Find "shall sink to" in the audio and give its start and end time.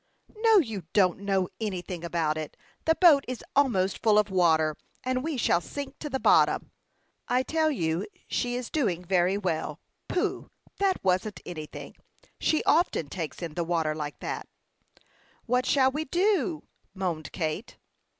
5.37-6.09